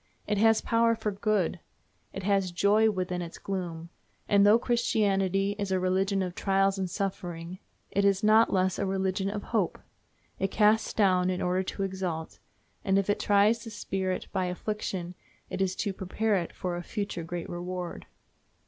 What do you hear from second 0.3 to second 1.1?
has power